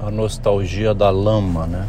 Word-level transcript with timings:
a 0.00 0.10
nostalgia 0.12 0.94
da 0.94 1.10
lama, 1.10 1.66
né? 1.66 1.84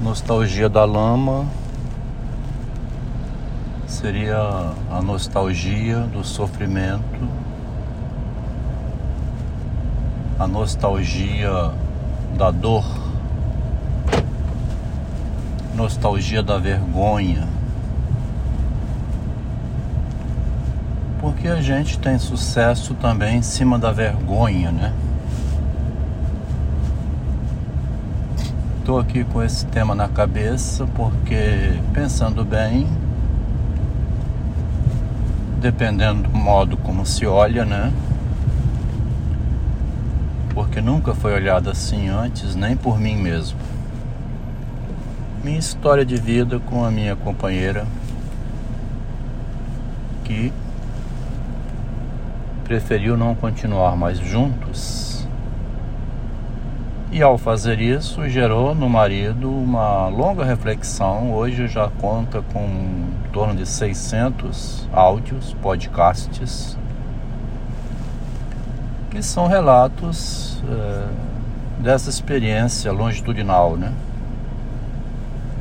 Nostalgia 0.00 0.68
da 0.68 0.86
lama 0.86 1.46
seria 3.86 4.72
a 4.90 5.02
nostalgia 5.02 5.98
do 6.00 6.24
sofrimento, 6.24 7.28
a 10.38 10.46
nostalgia 10.46 11.70
da 12.38 12.50
dor, 12.50 12.84
nostalgia 15.76 16.42
da 16.42 16.56
vergonha. 16.56 17.46
Porque 21.20 21.39
a 21.50 21.60
gente 21.60 21.98
tem 21.98 22.18
sucesso 22.18 22.94
também 22.94 23.38
em 23.38 23.42
cima 23.42 23.78
da 23.78 23.90
vergonha, 23.90 24.70
né? 24.70 24.92
Estou 28.78 28.98
aqui 28.98 29.24
com 29.24 29.42
esse 29.42 29.66
tema 29.66 29.94
na 29.94 30.08
cabeça 30.08 30.86
porque, 30.94 31.78
pensando 31.92 32.44
bem, 32.44 32.88
dependendo 35.60 36.22
do 36.22 36.30
modo 36.30 36.76
como 36.76 37.04
se 37.04 37.26
olha, 37.26 37.64
né? 37.64 37.92
Porque 40.54 40.80
nunca 40.80 41.14
foi 41.14 41.34
olhado 41.34 41.70
assim 41.70 42.08
antes, 42.08 42.54
nem 42.54 42.76
por 42.76 42.98
mim 42.98 43.16
mesmo. 43.16 43.58
Minha 45.44 45.58
história 45.58 46.04
de 46.04 46.16
vida 46.16 46.58
com 46.60 46.84
a 46.84 46.90
minha 46.90 47.16
companheira, 47.16 47.86
que 50.24 50.52
preferiu 52.70 53.16
não 53.16 53.34
continuar 53.34 53.96
mais 53.96 54.16
juntos. 54.16 55.26
E 57.10 57.20
ao 57.20 57.36
fazer 57.36 57.80
isso, 57.80 58.28
gerou 58.28 58.76
no 58.76 58.88
marido 58.88 59.50
uma 59.50 60.06
longa 60.06 60.44
reflexão. 60.44 61.32
Hoje 61.32 61.66
já 61.66 61.88
conta 61.88 62.40
com 62.52 62.60
em 62.60 63.32
torno 63.32 63.56
de 63.56 63.66
600 63.66 64.88
áudios, 64.92 65.52
podcasts, 65.60 66.78
que 69.10 69.20
são 69.20 69.48
relatos 69.48 70.62
é, 70.70 71.82
dessa 71.82 72.08
experiência 72.08 72.92
longitudinal, 72.92 73.76
né? 73.76 73.92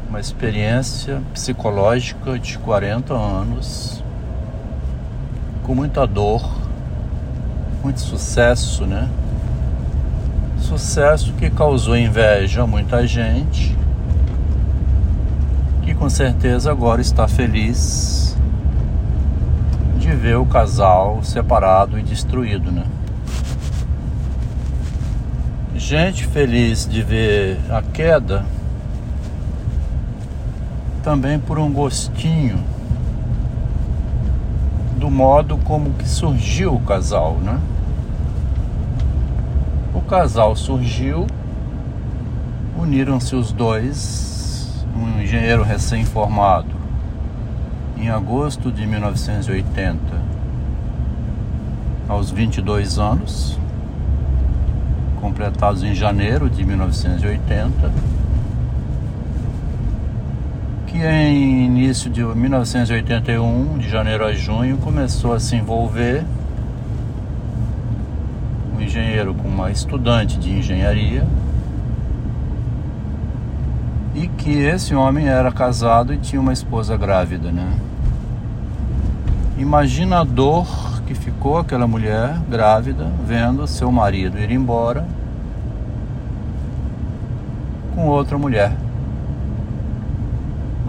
Uma 0.07 0.19
experiência 0.19 1.23
psicológica 1.33 2.37
de 2.37 2.59
40 2.59 3.15
anos, 3.15 4.03
com 5.63 5.73
muita 5.73 6.05
dor, 6.05 6.68
muito 7.83 7.99
sucesso, 8.01 8.85
né? 8.85 9.09
Sucesso 10.59 11.33
que 11.33 11.49
causou 11.49 11.97
inveja 11.97 12.63
a 12.63 12.67
muita 12.67 13.07
gente, 13.07 13.75
que 15.81 15.93
com 15.95 16.09
certeza 16.09 16.71
agora 16.71 17.01
está 17.01 17.27
feliz 17.27 18.37
de 19.97 20.11
ver 20.11 20.37
o 20.37 20.45
casal 20.45 21.23
separado 21.23 21.97
e 21.97 22.03
destruído, 22.03 22.71
né? 22.71 22.85
Gente 25.75 26.27
feliz 26.27 26.87
de 26.87 27.01
ver 27.01 27.59
a 27.69 27.81
queda 27.81 28.45
também 31.01 31.39
por 31.39 31.57
um 31.57 31.71
gostinho 31.71 32.59
do 35.09 35.15
modo 35.15 35.57
como 35.57 35.89
que 35.93 36.07
surgiu 36.07 36.75
o 36.75 36.79
casal, 36.81 37.33
né? 37.43 37.59
O 39.91 40.01
casal 40.01 40.55
surgiu, 40.55 41.25
uniram-se 42.77 43.35
os 43.35 43.51
dois, 43.51 44.85
um 44.95 45.19
engenheiro 45.19 45.63
recém-formado, 45.63 46.75
em 47.97 48.07
agosto 48.09 48.71
de 48.71 48.85
1980, 48.85 49.99
aos 52.07 52.29
22 52.29 52.99
anos, 52.99 53.57
completados 55.19 55.81
em 55.81 55.95
janeiro 55.95 56.47
de 56.51 56.63
1980 56.63 58.18
que 60.89 60.97
em 60.97 61.65
início 61.65 62.09
de 62.09 62.23
1981, 62.23 63.77
de 63.77 63.87
janeiro 63.87 64.25
a 64.25 64.33
junho, 64.33 64.75
começou 64.77 65.33
a 65.33 65.39
se 65.39 65.55
envolver 65.55 66.25
um 68.75 68.81
engenheiro 68.81 69.35
com 69.35 69.47
uma 69.47 69.69
estudante 69.69 70.39
de 70.39 70.51
engenharia 70.51 71.27
e 74.15 74.27
que 74.27 74.51
esse 74.51 74.95
homem 74.95 75.27
era 75.27 75.51
casado 75.51 76.11
e 76.11 76.17
tinha 76.17 76.41
uma 76.41 76.53
esposa 76.53 76.97
grávida, 76.97 77.51
né? 77.51 77.71
Imagina 79.59 80.21
a 80.21 80.23
dor 80.23 81.03
que 81.05 81.13
ficou 81.13 81.59
aquela 81.59 81.87
mulher 81.87 82.39
grávida 82.49 83.11
vendo 83.27 83.67
seu 83.67 83.91
marido 83.91 84.39
ir 84.39 84.49
embora 84.49 85.05
com 87.93 88.07
outra 88.07 88.37
mulher 88.39 88.88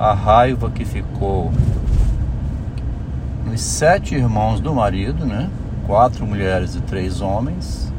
a 0.01 0.15
raiva 0.15 0.71
que 0.71 0.83
ficou 0.83 1.53
nos 3.45 3.61
sete 3.61 4.15
irmãos 4.15 4.59
do 4.59 4.75
marido, 4.75 5.27
né? 5.27 5.51
Quatro 5.87 6.27
mulheres 6.27 6.75
e 6.75 6.81
três 6.81 7.21
homens, 7.21 7.93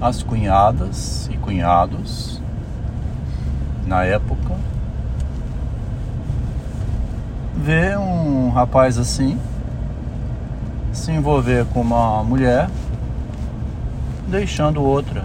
as 0.00 0.22
cunhadas 0.22 1.28
e 1.32 1.36
cunhados 1.36 2.40
na 3.84 4.04
época. 4.04 4.54
Ver 7.56 7.98
um 7.98 8.50
rapaz 8.50 8.96
assim 8.96 9.36
se 10.92 11.10
envolver 11.10 11.66
com 11.72 11.80
uma 11.80 12.22
mulher 12.22 12.70
deixando 14.28 14.80
outra. 14.80 15.24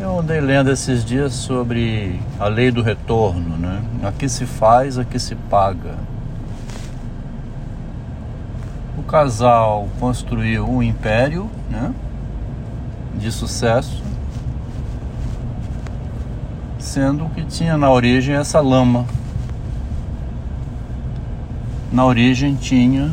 Eu 0.00 0.09
andei 0.20 0.38
lendo 0.38 0.70
esses 0.70 1.02
dias 1.02 1.32
sobre 1.32 2.20
a 2.38 2.46
lei 2.46 2.70
do 2.70 2.82
retorno, 2.82 3.56
né? 3.56 3.82
Aqui 4.02 4.28
se 4.28 4.44
faz, 4.44 4.98
aqui 4.98 5.18
se 5.18 5.34
paga. 5.34 5.94
O 8.98 9.02
casal 9.02 9.88
construiu 9.98 10.68
um 10.68 10.82
império, 10.82 11.50
né? 11.70 11.94
De 13.14 13.32
sucesso, 13.32 14.02
sendo 16.78 17.26
que 17.30 17.42
tinha 17.46 17.78
na 17.78 17.90
origem 17.90 18.34
essa 18.34 18.60
lama. 18.60 19.06
Na 21.90 22.04
origem 22.04 22.56
tinha 22.56 23.10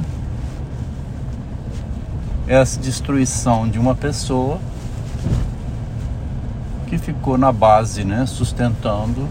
essa 2.48 2.78
destruição 2.80 3.68
de 3.68 3.80
uma 3.80 3.96
pessoa 3.96 4.60
ficou 6.98 7.38
na 7.38 7.52
base, 7.52 8.04
né, 8.04 8.26
sustentando 8.26 9.28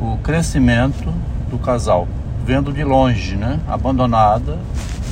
o 0.00 0.16
crescimento 0.18 1.12
do 1.50 1.58
casal, 1.58 2.06
vendo 2.44 2.72
de 2.72 2.84
longe, 2.84 3.36
né, 3.36 3.60
abandonada 3.66 4.58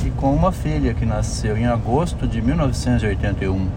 e 0.05 0.09
com 0.11 0.33
uma 0.33 0.51
filha 0.51 0.93
que 0.93 1.05
nasceu 1.05 1.57
em 1.57 1.65
agosto 1.65 2.27
de 2.27 2.41
1981. 2.41 3.67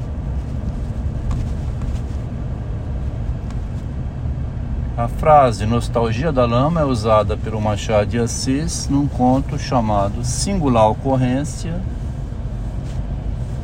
A 4.97 5.08
frase 5.08 5.64
nostalgia 5.64 6.30
da 6.30 6.44
lama 6.44 6.82
é 6.82 6.84
usada 6.84 7.34
pelo 7.34 7.58
Machado 7.58 8.10
de 8.10 8.18
Assis 8.18 8.86
num 8.86 9.08
conto 9.08 9.58
chamado 9.58 10.22
Singular 10.22 10.91
Ocorrência 10.91 11.80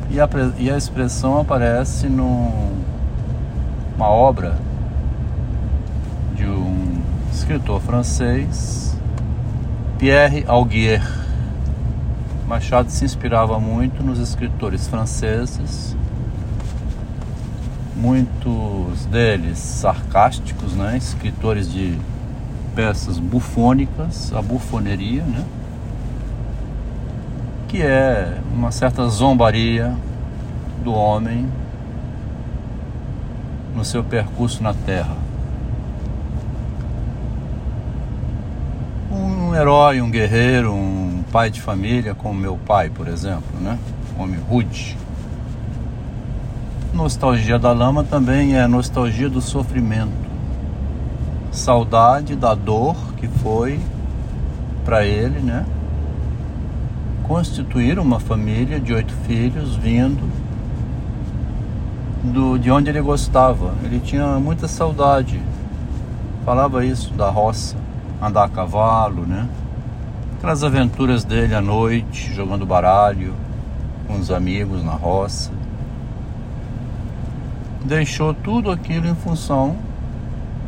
e 0.09 0.19
a, 0.19 0.29
e 0.57 0.71
a 0.71 0.77
expressão 0.77 1.39
aparece 1.39 2.07
numa 2.07 2.71
obra 3.99 4.57
de 6.35 6.45
um 6.45 7.01
escritor 7.31 7.81
francês, 7.81 8.95
Pierre 9.97 10.45
Augier. 10.47 11.01
Machado 12.47 12.89
se 12.89 13.03
inspirava 13.03 13.59
muito 13.59 14.01
nos 14.01 14.19
escritores 14.19 14.87
franceses, 14.87 15.95
muitos 17.95 19.05
deles 19.07 19.57
sarcásticos, 19.57 20.73
né? 20.73 20.95
escritores 20.95 21.69
de 21.71 21.97
peças 22.73 23.19
bufônicas, 23.19 24.31
a 24.33 24.41
bufoneria, 24.41 25.23
né? 25.23 25.43
Que 27.67 27.81
é 27.81 28.37
uma 28.53 28.71
certa 28.71 29.07
zombaria 29.07 29.93
do 30.83 30.93
homem 30.93 31.47
no 33.75 33.83
seu 33.83 34.03
percurso 34.03 34.63
na 34.63 34.73
Terra. 34.73 35.15
Um 39.11 39.53
herói, 39.53 40.01
um 40.01 40.09
guerreiro, 40.09 40.73
um 40.73 41.23
pai 41.31 41.49
de 41.49 41.61
família 41.61 42.15
como 42.15 42.39
meu 42.39 42.57
pai, 42.57 42.89
por 42.89 43.07
exemplo, 43.07 43.59
né? 43.59 43.77
Homem 44.17 44.39
rude. 44.49 44.97
Nostalgia 46.93 47.59
da 47.59 47.73
lama 47.73 48.03
também 48.03 48.55
é 48.55 48.65
nostalgia 48.65 49.29
do 49.29 49.41
sofrimento. 49.41 50.27
Saudade 51.51 52.35
da 52.35 52.55
dor 52.55 52.95
que 53.17 53.27
foi 53.27 53.79
para 54.85 55.05
ele, 55.05 55.39
né? 55.39 55.65
Constituir 57.27 57.99
uma 57.99 58.21
família 58.21 58.79
de 58.79 58.93
oito 58.93 59.13
filhos 59.25 59.75
vindo 59.75 60.31
do, 62.23 62.57
de 62.57 62.71
onde 62.71 62.89
ele 62.89 63.01
gostava. 63.01 63.73
Ele 63.83 63.99
tinha 63.99 64.39
muita 64.39 64.67
saudade. 64.67 65.41
Falava 66.45 66.85
isso 66.85 67.13
da 67.13 67.29
roça, 67.29 67.75
andar 68.21 68.45
a 68.45 68.49
cavalo, 68.49 69.25
né? 69.25 69.47
Aquelas 70.37 70.63
aventuras 70.63 71.25
dele 71.25 71.53
à 71.53 71.59
noite, 71.59 72.33
jogando 72.33 72.65
baralho 72.65 73.33
com 74.07 74.17
os 74.17 74.31
amigos 74.31 74.81
na 74.81 74.93
roça. 74.93 75.51
Deixou 77.83 78.33
tudo 78.33 78.71
aquilo 78.71 79.07
em 79.07 79.15
função 79.15 79.75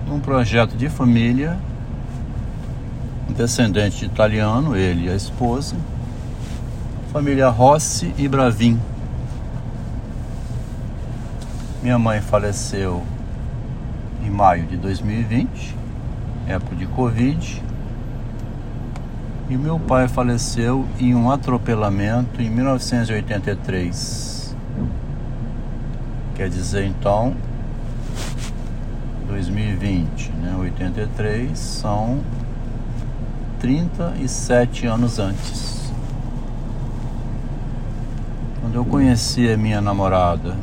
de 0.05 0.11
um 0.11 0.19
projeto 0.19 0.75
de 0.75 0.89
família, 0.89 1.57
descendente 3.29 3.99
de 3.99 4.05
italiano, 4.07 4.75
ele 4.75 5.05
e 5.05 5.09
a 5.09 5.15
esposa, 5.15 5.75
família 7.11 7.49
Rossi 7.49 8.13
e 8.19 8.27
Bravin. 8.27 8.79
Minha 11.81 11.97
mãe 11.97 12.21
faleceu 12.21 13.01
em 14.23 14.29
maio 14.29 14.67
de 14.67 14.77
2020, 14.77 15.75
época 16.47 16.75
de 16.75 16.85
Covid. 16.85 17.63
E 19.49 19.57
meu 19.57 19.79
pai 19.79 20.07
faleceu 20.07 20.87
em 20.99 21.15
um 21.15 21.31
atropelamento 21.31 22.39
em 22.39 22.49
1983. 22.51 24.55
Quer 26.35 26.47
dizer, 26.47 26.85
então, 26.85 27.33
2020, 29.27 30.31
né? 30.33 30.55
83 30.59 31.57
são 31.57 32.19
37 33.59 34.85
anos 34.85 35.17
antes. 35.17 35.78
Quando 38.69 38.75
eu 38.75 38.85
conheci 38.85 39.51
a 39.51 39.57
minha 39.57 39.81
namorada, 39.81 40.55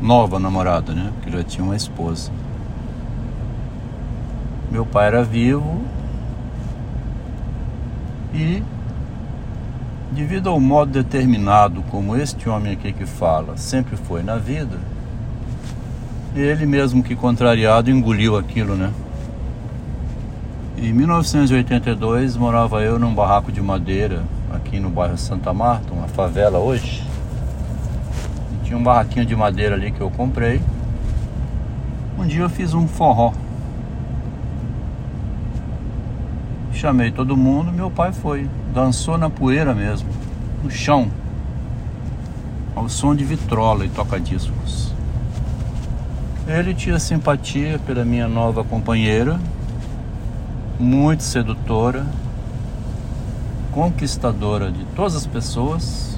nova 0.00 0.36
namorada, 0.40 0.92
né? 0.92 1.12
Porque 1.14 1.30
já 1.30 1.44
tinha 1.44 1.64
uma 1.64 1.76
esposa. 1.76 2.28
Meu 4.68 4.84
pai 4.84 5.06
era 5.06 5.22
vivo 5.22 5.80
e 8.34 8.60
devido 10.10 10.48
ao 10.50 10.58
modo 10.58 10.90
determinado 10.90 11.82
como 11.82 12.16
este 12.16 12.48
homem 12.48 12.72
aqui 12.72 12.92
que 12.92 13.06
fala 13.06 13.56
sempre 13.56 13.96
foi 13.96 14.24
na 14.24 14.38
vida, 14.38 14.80
ele 16.34 16.66
mesmo 16.66 17.00
que 17.00 17.14
contrariado 17.14 17.92
engoliu 17.92 18.36
aquilo, 18.36 18.74
né? 18.74 18.92
Em 20.76 20.92
1982 20.92 22.36
morava 22.36 22.82
eu 22.82 22.98
num 22.98 23.14
barraco 23.14 23.52
de 23.52 23.62
madeira 23.62 24.24
aqui 24.52 24.80
no 24.80 24.90
bairro 24.90 25.16
Santa 25.16 25.52
Marta, 25.54 25.94
uma 25.94 26.08
favela 26.08 26.58
hoje. 26.58 27.11
Tinha 28.72 28.80
um 28.80 28.84
barraquinho 28.84 29.26
de 29.26 29.36
madeira 29.36 29.74
ali 29.74 29.92
que 29.92 30.00
eu 30.00 30.10
comprei. 30.10 30.58
Um 32.18 32.26
dia 32.26 32.40
eu 32.40 32.48
fiz 32.48 32.72
um 32.72 32.88
forró. 32.88 33.34
Chamei 36.72 37.10
todo 37.10 37.36
mundo, 37.36 37.70
meu 37.70 37.90
pai 37.90 38.12
foi. 38.12 38.48
Dançou 38.72 39.18
na 39.18 39.28
poeira 39.28 39.74
mesmo, 39.74 40.08
no 40.64 40.70
chão. 40.70 41.10
Ao 42.74 42.88
som 42.88 43.14
de 43.14 43.26
vitrola 43.26 43.84
e 43.84 43.90
toca-discos. 43.90 44.94
Ele 46.48 46.72
tinha 46.72 46.98
simpatia 46.98 47.78
pela 47.80 48.06
minha 48.06 48.26
nova 48.26 48.64
companheira, 48.64 49.38
muito 50.80 51.22
sedutora, 51.24 52.06
conquistadora 53.70 54.72
de 54.72 54.82
todas 54.96 55.14
as 55.14 55.26
pessoas 55.26 56.11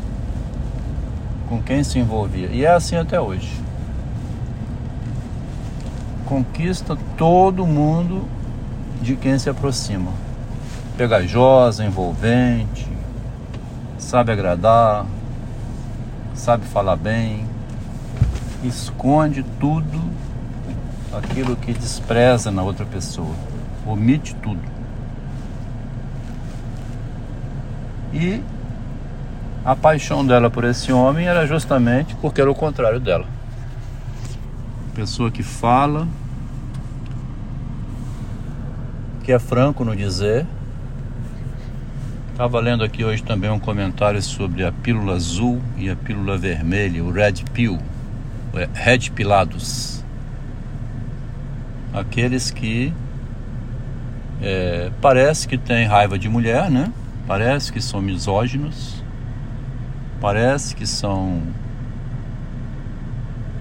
com 1.55 1.62
quem 1.62 1.85
se 1.85 2.01
envolvia. 2.01 2.49
E 2.49 2.65
é 2.65 2.71
assim 2.71 2.97
até 2.97 3.21
hoje. 3.21 3.62
Conquista 6.27 6.97
todo 7.17 7.65
mundo 7.65 8.25
de 9.01 9.15
quem 9.15 9.39
se 9.39 9.49
aproxima. 9.49 10.11
Pegajosa, 10.97 11.85
envolvente, 11.85 12.89
sabe 13.99 14.33
agradar, 14.33 15.06
sabe 16.35 16.65
falar 16.67 16.97
bem, 16.97 17.47
esconde 18.65 19.45
tudo 19.61 20.01
aquilo 21.12 21.55
que 21.56 21.73
despreza 21.73 22.51
na 22.51 22.62
outra 22.62 22.87
pessoa, 22.87 23.35
omite 23.87 24.35
tudo. 24.37 24.62
E 28.12 28.41
a 29.65 29.75
paixão 29.75 30.25
dela 30.25 30.51
por 30.51 30.65
esse 30.65 30.93
homem 30.93 31.27
era 31.27 31.47
justamente 31.47 32.15
porque 32.17 32.41
era 32.41 32.51
o 32.51 32.55
contrário 32.55 33.01
dela. 33.01 33.27
Pessoa 34.95 35.31
que 35.31 35.43
fala, 35.43 36.07
que 39.23 39.33
é 39.33 39.39
franco 39.39 39.85
no 39.85 39.97
dizer. 39.97 40.47
Estava 42.31 42.61
lendo 42.61 42.85
aqui 42.85 43.05
hoje 43.05 43.23
também 43.23 43.49
um 43.49 43.59
comentário 43.59 44.21
sobre 44.21 44.65
a 44.65 44.73
pílula 44.73 45.15
azul 45.15 45.63
e 45.79 45.89
a 45.89 45.97
pílula 45.97 46.37
vermelha, 46.37 47.03
o 47.03 47.11
red 47.11 47.45
pill, 47.53 47.79
é, 48.55 48.69
red 48.75 49.11
pilados. 49.15 50.05
Aqueles 51.93 52.51
que 52.51 52.93
é, 54.43 54.91
parece 55.01 55.47
que 55.47 55.57
têm 55.57 55.87
raiva 55.87 56.19
de 56.19 56.29
mulher, 56.29 56.69
né? 56.69 56.93
Parece 57.25 57.73
que 57.73 57.81
são 57.81 58.03
misóginos, 58.03 59.04
parece 60.25 60.75
que 60.75 60.87
são 60.87 61.43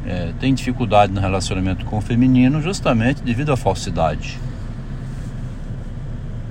é, 0.06 0.32
tem 0.40 0.54
dificuldade 0.54 1.12
no 1.12 1.20
relacionamento 1.20 1.84
com 1.84 1.98
o 1.98 2.02
feminino 2.02 2.62
justamente 2.62 3.22
devido 3.22 3.52
à 3.52 3.58
falsidade. 3.58 4.40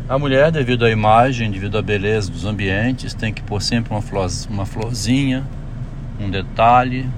A 0.07 0.19
mulher, 0.19 0.53
devido 0.53 0.85
à 0.85 0.91
imagem, 0.91 1.51
devido 1.51 1.79
à 1.79 1.83
beleza 1.83 2.31
dos 2.31 2.45
ambientes, 2.45 3.15
tem 3.15 3.33
que 3.33 3.41
pôr 3.41 3.63
sempre 3.63 3.91
uma, 3.91 4.03
flor, 4.03 4.29
uma 4.51 4.67
florzinha, 4.67 5.47
um 6.21 6.29
detalhe, 6.29 7.09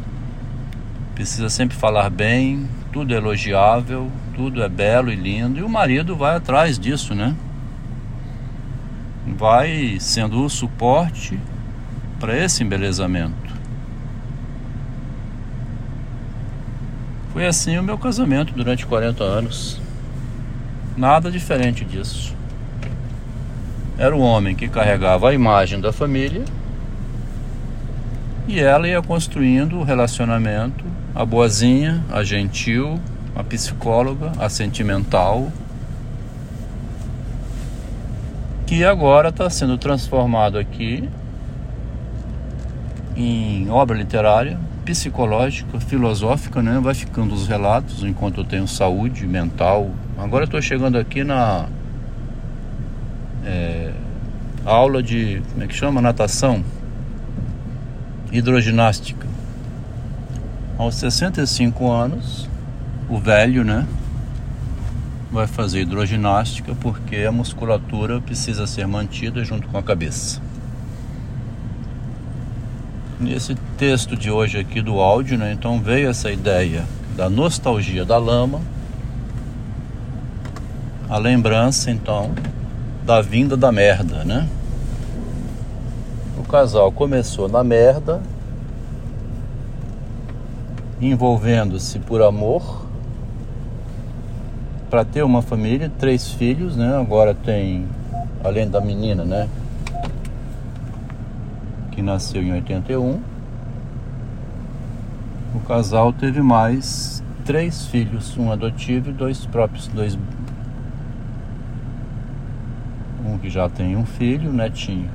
precisa 1.16 1.50
sempre 1.50 1.76
falar 1.76 2.09
bem, 2.11 2.69
tudo 2.92 3.12
é 3.12 3.16
elogiável, 3.16 4.09
tudo 4.37 4.62
é 4.62 4.69
belo 4.69 5.11
e 5.11 5.16
lindo, 5.16 5.59
e 5.59 5.64
o 5.64 5.69
marido 5.69 6.14
vai 6.14 6.37
atrás 6.37 6.78
disso, 6.78 7.12
né? 7.12 7.35
Vai 9.37 9.97
sendo 9.99 10.45
o 10.45 10.49
suporte 10.49 11.37
para 12.25 12.43
esse 12.43 12.62
embelezamento. 12.62 13.52
Foi 17.35 17.45
assim 17.45 17.76
o 17.76 17.83
meu 17.83 17.99
casamento 17.99 18.54
durante 18.54 18.87
40 18.87 19.23
anos. 19.23 19.78
Nada 20.97 21.31
diferente 21.31 21.85
disso. 21.85 22.35
Era 23.99 24.16
o 24.16 24.21
homem 24.21 24.54
que 24.54 24.69
carregava 24.69 25.28
a 25.28 25.35
imagem 25.35 25.83
da 25.83 25.93
família 25.93 26.43
e 28.49 28.59
ela 28.59 28.88
ia 28.88 29.02
construindo 29.02 29.76
o 29.76 29.85
relacionamento, 29.85 30.83
a 31.14 31.26
boazinha, 31.26 32.02
a 32.11 32.25
gentil, 32.25 32.99
a 33.37 33.45
psicóloga, 33.45 34.33
a 34.38 34.49
sentimental, 34.49 35.52
que 38.66 38.83
agora 38.83 39.28
está 39.28 39.50
sendo 39.50 39.76
transformado 39.76 40.57
aqui 40.57 41.07
em 43.16 43.71
obra 43.71 43.97
literária, 43.97 44.59
psicológica, 44.85 45.80
filosófica, 45.80 46.62
né? 46.62 46.80
Vai 46.83 46.94
ficando 46.94 47.35
os 47.35 47.47
relatos 47.47 48.02
enquanto 48.02 48.40
eu 48.40 48.44
tenho 48.44 48.66
saúde 48.66 49.26
mental. 49.26 49.90
Agora 50.18 50.44
estou 50.44 50.61
chegando 50.61 50.99
aqui 50.99 51.23
na 51.25 51.66
é, 53.44 53.92
aula 54.64 55.02
de 55.02 55.42
como 55.52 55.64
é 55.64 55.66
que 55.66 55.75
chama 55.75 56.00
natação, 56.00 56.62
hidroginástica. 58.33 59.26
Aos 60.76 60.97
65 60.97 61.90
anos, 61.90 62.49
o 63.09 63.18
velho, 63.18 63.64
né? 63.64 63.87
Vai 65.30 65.47
fazer 65.47 65.83
hidroginástica 65.83 66.75
porque 66.80 67.16
a 67.18 67.33
musculatura 67.33 68.21
precisa 68.21 68.66
ser 68.66 68.87
mantida 68.87 69.44
junto 69.44 69.68
com 69.68 69.78
a 69.78 69.83
cabeça. 69.83 70.40
Nesse 73.25 73.54
texto 73.78 74.14
de 74.14 74.31
hoje 74.31 74.59
aqui 74.59 74.83
do 74.83 75.00
áudio, 75.00 75.38
né, 75.38 75.50
então 75.50 75.81
veio 75.81 76.11
essa 76.11 76.31
ideia 76.31 76.85
da 77.16 77.31
nostalgia 77.31 78.04
da 78.04 78.19
lama, 78.19 78.61
a 81.09 81.16
lembrança 81.16 81.90
então 81.90 82.33
da 83.02 83.23
vinda 83.23 83.57
da 83.57 83.73
merda, 83.73 84.25
né? 84.25 84.47
O 86.38 86.43
casal 86.43 86.93
começou 86.93 87.49
na 87.49 87.64
merda, 87.64 88.21
envolvendo-se 91.00 91.99
por 92.00 92.21
amor, 92.21 92.85
para 94.90 95.02
ter 95.02 95.23
uma 95.23 95.40
família, 95.40 95.90
três 95.99 96.31
filhos, 96.31 96.76
né? 96.76 96.95
Agora 96.95 97.35
tem, 97.35 97.88
além 98.45 98.69
da 98.69 98.83
menina, 98.83 99.25
né? 99.25 99.49
Que 101.95 102.03
nasceu 102.03 102.43
em 102.43 102.53
81. 102.53 103.21
O 105.55 105.61
casal 105.61 106.13
teve 106.13 106.43
mais 106.43 107.23
três 107.45 107.87
filhos, 107.87 108.37
um 108.37 108.51
adotivo 108.51 109.11
e 109.11 109.13
dois 109.13 109.47
próprios, 109.47 109.87
dois 109.89 110.19
um 113.25 113.39
que 113.39 113.49
já 113.49 113.69
tem 113.69 113.97
um 113.97 114.05
filho, 114.05 114.53
netinho. 114.53 115.09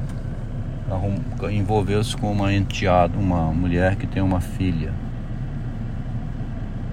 Envolveu-se 1.52 2.16
com 2.16 2.32
uma 2.32 2.54
enteada, 2.54 3.18
uma 3.18 3.52
mulher 3.52 3.96
que 3.96 4.08
tem 4.08 4.24
uma 4.24 4.40
filha. 4.40 4.94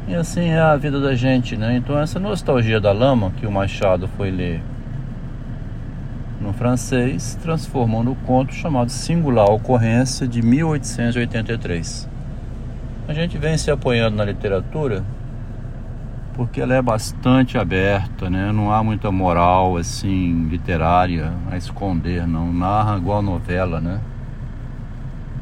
E 0.08 0.14
assim 0.14 0.50
é 0.50 0.60
a 0.60 0.76
vida 0.76 1.00
da 1.00 1.14
gente, 1.14 1.56
né? 1.56 1.76
Então 1.76 1.98
essa 1.98 2.18
nostalgia 2.18 2.80
da 2.80 2.92
lama 2.92 3.32
que 3.36 3.46
o 3.46 3.50
Machado 3.50 4.08
foi 4.16 4.30
ler 4.30 4.60
no 6.46 6.52
francês 6.52 7.36
transformou 7.42 8.04
no 8.04 8.14
conto 8.14 8.54
chamado 8.54 8.88
Singular 8.88 9.50
Ocorrência 9.50 10.28
de 10.28 10.40
1883. 10.40 12.08
A 13.08 13.12
gente 13.12 13.36
vem 13.36 13.58
se 13.58 13.68
apoiando 13.68 14.16
na 14.16 14.24
literatura 14.24 15.04
porque 16.34 16.60
ela 16.60 16.74
é 16.74 16.80
bastante 16.80 17.58
aberta, 17.58 18.30
né? 18.30 18.52
Não 18.52 18.70
há 18.70 18.80
muita 18.84 19.10
moral 19.10 19.76
assim 19.76 20.46
literária 20.48 21.32
a 21.50 21.56
esconder, 21.56 22.28
não 22.28 22.52
narra 22.52 22.96
igual 22.96 23.22
novela, 23.22 23.80
né? 23.80 24.00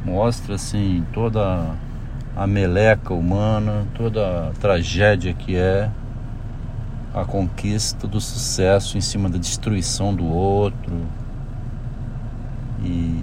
Mostra 0.07 0.55
assim 0.55 1.05
toda 1.13 1.67
a 2.35 2.47
meleca 2.47 3.13
humana, 3.13 3.87
toda 3.95 4.49
a 4.49 4.51
tragédia 4.59 5.35
que 5.35 5.55
é 5.55 5.91
a 7.15 7.25
conquista 7.25 8.09
do 8.09 8.21
sucesso 8.21 8.99
em 8.99 9.01
cima 9.01 9.29
da 9.29 9.39
destruição 9.39 10.13
do 10.13 10.27
outro. 10.27 11.07
E, 12.83 13.23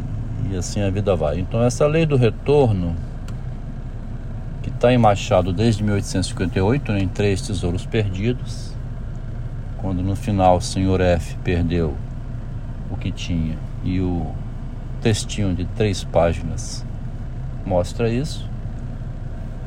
e 0.49 0.55
assim 0.57 0.81
a 0.81 0.89
vida 0.89 1.15
vai. 1.15 1.39
Então 1.39 1.61
essa 1.61 1.85
lei 1.85 2.05
do 2.05 2.15
retorno 2.15 2.95
que 4.63 4.69
está 4.69 4.93
em 4.93 4.97
Machado 4.97 5.51
desde 5.51 5.83
1858, 5.83 6.91
né, 6.91 7.01
em 7.01 7.07
Três 7.07 7.41
Tesouros 7.41 7.85
Perdidos, 7.85 8.73
quando 9.77 10.01
no 10.01 10.15
final 10.15 10.57
o 10.57 10.61
senhor 10.61 11.01
F 11.01 11.35
perdeu 11.43 11.95
o 12.89 12.95
que 12.95 13.11
tinha 13.11 13.57
e 13.83 13.99
o 13.99 14.27
textinho 15.01 15.55
de 15.55 15.65
três 15.65 16.03
páginas 16.03 16.85
mostra 17.65 18.09
isso. 18.09 18.49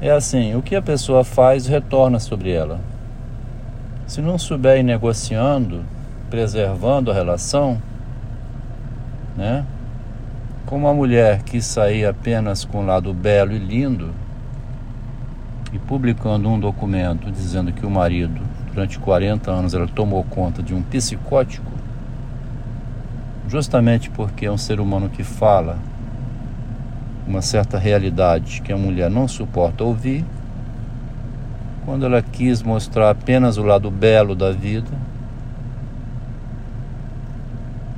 É 0.00 0.10
assim, 0.10 0.54
o 0.54 0.62
que 0.62 0.76
a 0.76 0.82
pessoa 0.82 1.24
faz 1.24 1.66
retorna 1.66 2.18
sobre 2.20 2.50
ela. 2.50 2.80
Se 4.06 4.20
não 4.20 4.38
souber 4.38 4.78
ir 4.78 4.82
negociando, 4.82 5.82
preservando 6.28 7.10
a 7.10 7.14
relação, 7.14 7.80
né? 9.36 9.64
Como 10.66 10.88
a 10.88 10.94
mulher 10.94 11.42
que 11.42 11.60
sair 11.60 12.06
apenas 12.06 12.64
com 12.64 12.82
o 12.82 12.86
lado 12.86 13.12
belo 13.12 13.52
e 13.52 13.58
lindo, 13.58 14.12
e 15.72 15.78
publicando 15.78 16.48
um 16.48 16.58
documento 16.58 17.30
dizendo 17.32 17.72
que 17.72 17.84
o 17.84 17.90
marido, 17.90 18.40
durante 18.72 18.98
40 18.98 19.50
anos, 19.50 19.74
ela 19.74 19.88
tomou 19.88 20.22
conta 20.22 20.62
de 20.62 20.72
um 20.72 20.82
psicótico, 20.82 21.72
justamente 23.48 24.08
porque 24.10 24.46
é 24.46 24.50
um 24.50 24.56
ser 24.56 24.78
humano 24.78 25.08
que 25.08 25.24
fala 25.24 25.78
uma 27.26 27.42
certa 27.42 27.78
realidade 27.78 28.60
que 28.62 28.72
a 28.72 28.76
mulher 28.76 29.10
não 29.10 29.26
suporta 29.26 29.82
ouvir, 29.82 30.24
quando 31.84 32.06
ela 32.06 32.22
quis 32.22 32.62
mostrar 32.62 33.10
apenas 33.10 33.56
o 33.58 33.62
lado 33.62 33.90
belo 33.90 34.34
da 34.34 34.50
vida, 34.50 34.90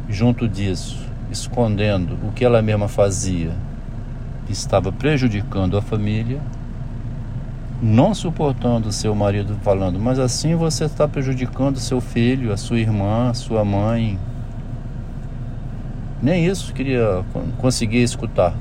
junto 0.09 0.49
disso, 0.49 0.99
escondendo 1.31 2.19
o 2.26 2.33
que 2.33 2.45
ela 2.45 2.62
mesma 2.62 2.88
fazia, 2.88 3.52
estava 4.49 4.90
prejudicando 4.90 5.76
a 5.76 5.83
família, 5.83 6.40
não 7.83 8.14
suportando 8.14 8.90
seu 8.90 9.14
marido 9.14 9.57
falando, 9.62 10.00
mas 10.00 10.19
assim 10.19 10.55
você 10.55 10.85
está 10.85 11.07
prejudicando 11.07 11.78
seu 11.78 12.00
filho, 12.00 12.52
a 12.52 12.57
sua 12.57 12.78
irmã, 12.78 13.31
a 13.31 13.35
sua 13.35 13.64
mãe. 13.64 14.19
Nem 16.23 16.47
isso 16.47 16.73
queria 16.73 17.23
conseguir 17.59 18.02
escutar. 18.02 18.55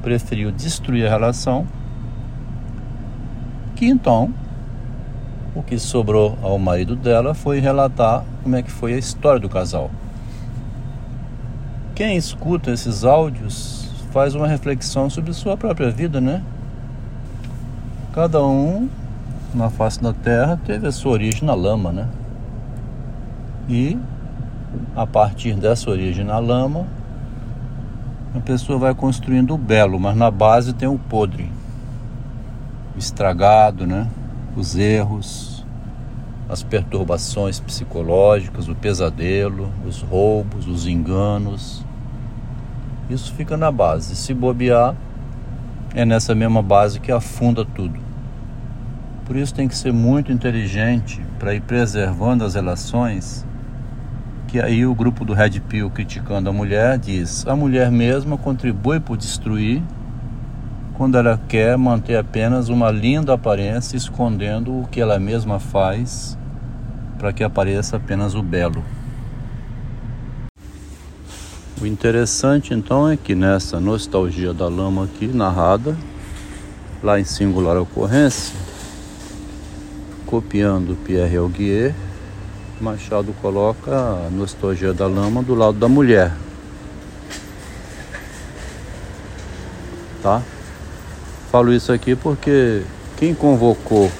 Preferiu 0.00 0.50
destruir 0.50 1.06
a 1.06 1.10
relação. 1.10 1.66
Que 3.74 3.86
então 3.86 4.32
o 5.54 5.62
que 5.62 5.78
sobrou 5.78 6.38
ao 6.42 6.58
marido 6.58 6.96
dela 6.96 7.34
foi 7.34 7.60
relatar 7.60 8.24
como 8.42 8.56
é 8.56 8.62
que 8.62 8.70
foi 8.70 8.94
a 8.94 8.98
história 8.98 9.40
do 9.40 9.48
casal. 9.48 9.90
Quem 11.94 12.16
escuta 12.16 12.70
esses 12.70 13.04
áudios 13.04 13.88
faz 14.12 14.34
uma 14.34 14.46
reflexão 14.46 15.10
sobre 15.10 15.32
sua 15.32 15.56
própria 15.56 15.90
vida, 15.90 16.20
né? 16.20 16.42
Cada 18.12 18.42
um 18.42 18.88
na 19.54 19.68
face 19.68 20.02
da 20.02 20.12
terra 20.12 20.58
teve 20.64 20.86
a 20.86 20.92
sua 20.92 21.12
origem 21.12 21.44
na 21.44 21.54
lama, 21.54 21.92
né? 21.92 22.08
E 23.68 23.98
a 24.96 25.06
partir 25.06 25.54
dessa 25.54 25.90
origem 25.90 26.24
na 26.24 26.38
lama, 26.38 26.86
a 28.34 28.40
pessoa 28.40 28.78
vai 28.78 28.94
construindo 28.94 29.54
o 29.54 29.58
belo, 29.58 30.00
mas 30.00 30.16
na 30.16 30.30
base 30.30 30.72
tem 30.72 30.88
o 30.88 30.98
podre, 30.98 31.50
estragado, 32.96 33.86
né? 33.86 34.08
Os 34.56 34.76
erros, 34.76 35.64
as 36.48 36.62
perturbações 36.62 37.58
psicológicas, 37.58 38.68
o 38.68 38.74
pesadelo, 38.74 39.70
os 39.86 40.02
roubos, 40.02 40.66
os 40.66 40.86
enganos. 40.86 41.84
Isso 43.08 43.32
fica 43.34 43.56
na 43.56 43.70
base. 43.70 44.14
Se 44.14 44.34
bobear, 44.34 44.94
é 45.94 46.04
nessa 46.04 46.34
mesma 46.34 46.62
base 46.62 47.00
que 47.00 47.10
afunda 47.10 47.64
tudo. 47.64 47.98
Por 49.24 49.36
isso 49.36 49.54
tem 49.54 49.68
que 49.68 49.76
ser 49.76 49.92
muito 49.92 50.32
inteligente 50.32 51.24
para 51.38 51.54
ir 51.54 51.62
preservando 51.62 52.44
as 52.44 52.54
relações. 52.54 53.46
Que 54.48 54.60
aí 54.60 54.84
o 54.84 54.94
grupo 54.94 55.24
do 55.24 55.32
Red 55.32 55.60
Pill 55.60 55.88
criticando 55.88 56.50
a 56.50 56.52
mulher 56.52 56.98
diz: 56.98 57.46
a 57.46 57.56
mulher 57.56 57.90
mesma 57.90 58.36
contribui 58.36 59.00
por 59.00 59.16
destruir 59.16 59.82
quando 61.02 61.18
ela 61.18 61.36
quer 61.48 61.76
manter 61.76 62.14
apenas 62.14 62.68
uma 62.68 62.88
linda 62.88 63.34
aparência, 63.34 63.96
escondendo 63.96 64.82
o 64.82 64.86
que 64.86 65.00
ela 65.00 65.18
mesma 65.18 65.58
faz 65.58 66.38
para 67.18 67.32
que 67.32 67.42
apareça 67.42 67.96
apenas 67.96 68.36
o 68.36 68.40
belo. 68.40 68.84
O 71.80 71.84
interessante 71.84 72.72
então 72.72 73.10
é 73.10 73.16
que 73.16 73.34
nessa 73.34 73.80
nostalgia 73.80 74.54
da 74.54 74.68
lama 74.68 75.06
aqui 75.06 75.26
narrada, 75.26 75.96
lá 77.02 77.18
em 77.18 77.24
singular 77.24 77.76
ocorrência, 77.78 78.54
copiando 80.24 80.96
Pierre 81.04 81.36
Auguier, 81.36 81.92
Machado 82.80 83.34
coloca 83.42 83.90
a 83.90 84.30
nostalgia 84.30 84.94
da 84.94 85.08
lama 85.08 85.42
do 85.42 85.56
lado 85.56 85.76
da 85.76 85.88
mulher. 85.88 86.32
Tá? 90.22 90.40
Falo 91.52 91.70
isso 91.70 91.92
aqui 91.92 92.16
porque 92.16 92.82
quem 93.18 93.34
convocou 93.34 94.10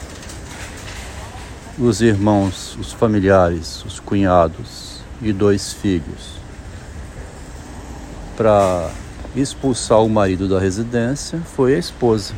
os 1.78 2.02
irmãos, 2.02 2.76
os 2.78 2.92
familiares, 2.92 3.82
os 3.86 3.98
cunhados 3.98 5.00
e 5.22 5.32
dois 5.32 5.72
filhos 5.72 6.32
para 8.36 8.90
expulsar 9.34 10.02
o 10.02 10.10
marido 10.10 10.46
da 10.46 10.60
residência 10.60 11.40
foi 11.56 11.74
a 11.74 11.78
esposa. 11.78 12.34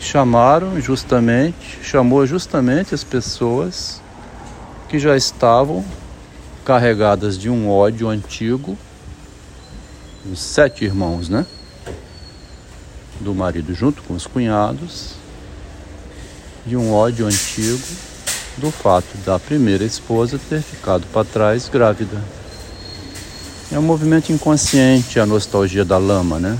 Chamaram 0.00 0.80
justamente, 0.80 1.78
chamou 1.84 2.26
justamente 2.26 2.96
as 2.96 3.04
pessoas 3.04 4.02
que 4.88 4.98
já 4.98 5.16
estavam 5.16 5.84
carregadas 6.64 7.38
de 7.38 7.48
um 7.48 7.70
ódio 7.70 8.08
antigo, 8.08 8.76
os 10.28 10.40
sete 10.40 10.84
irmãos, 10.84 11.28
né? 11.28 11.46
Do 13.20 13.34
marido 13.34 13.74
junto 13.74 14.02
com 14.02 14.14
os 14.14 14.26
cunhados, 14.26 15.12
de 16.66 16.76
um 16.76 16.92
ódio 16.92 17.26
antigo 17.26 17.80
do 18.56 18.70
fato 18.70 19.16
da 19.24 19.38
primeira 19.38 19.84
esposa 19.84 20.40
ter 20.48 20.62
ficado 20.62 21.06
para 21.12 21.24
trás 21.24 21.68
grávida. 21.68 22.20
É 23.70 23.78
um 23.78 23.82
movimento 23.82 24.32
inconsciente 24.32 25.20
a 25.20 25.26
nostalgia 25.26 25.84
da 25.84 25.98
lama, 25.98 26.38
né? 26.38 26.58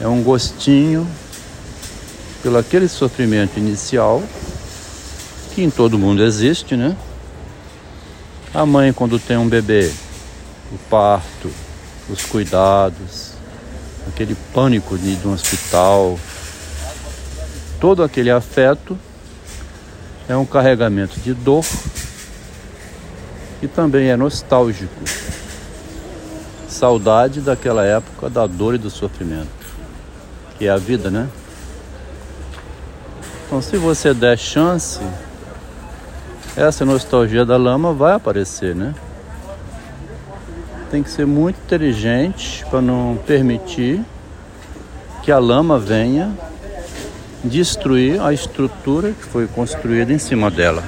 É 0.00 0.06
um 0.06 0.22
gostinho 0.22 1.06
pelo 2.42 2.58
aquele 2.58 2.86
sofrimento 2.86 3.58
inicial 3.58 4.22
que 5.54 5.62
em 5.62 5.70
todo 5.70 5.98
mundo 5.98 6.22
existe, 6.22 6.76
né? 6.76 6.94
A 8.54 8.64
mãe 8.64 8.92
quando 8.92 9.18
tem 9.18 9.36
um 9.36 9.48
bebê 9.48 9.92
o 10.72 10.78
parto, 10.90 11.50
os 12.08 12.24
cuidados, 12.24 13.25
aquele 14.08 14.36
pânico 14.52 14.96
de, 14.96 15.16
de 15.16 15.26
um 15.26 15.32
hospital, 15.32 16.18
todo 17.80 18.02
aquele 18.02 18.30
afeto 18.30 18.98
é 20.28 20.36
um 20.36 20.44
carregamento 20.44 21.20
de 21.20 21.34
dor 21.34 21.64
e 23.62 23.68
também 23.68 24.08
é 24.08 24.16
nostálgico. 24.16 25.04
Saudade 26.68 27.40
daquela 27.40 27.84
época 27.84 28.28
da 28.28 28.46
dor 28.46 28.74
e 28.74 28.78
do 28.78 28.90
sofrimento, 28.90 29.48
que 30.58 30.66
é 30.66 30.70
a 30.70 30.76
vida, 30.76 31.10
né? 31.10 31.28
Então, 33.46 33.62
se 33.62 33.76
você 33.76 34.12
der 34.12 34.36
chance, 34.36 35.00
essa 36.56 36.84
nostalgia 36.84 37.44
da 37.44 37.56
lama 37.56 37.92
vai 37.92 38.14
aparecer, 38.14 38.74
né? 38.74 38.94
Tem 40.90 41.02
que 41.02 41.10
ser 41.10 41.26
muito 41.26 41.58
inteligente 41.64 42.64
para 42.70 42.80
não 42.80 43.18
permitir 43.26 44.00
que 45.22 45.32
a 45.32 45.38
lama 45.38 45.78
venha 45.78 46.32
destruir 47.42 48.20
a 48.20 48.32
estrutura 48.32 49.10
que 49.12 49.24
foi 49.24 49.46
construída 49.46 50.12
em 50.12 50.18
cima 50.18 50.50
dela. 50.50 50.82